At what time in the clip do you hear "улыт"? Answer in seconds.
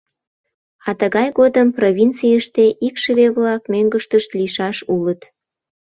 4.95-5.21